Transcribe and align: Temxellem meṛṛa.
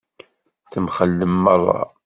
Temxellem 0.71 1.33
meṛṛa. 1.43 1.81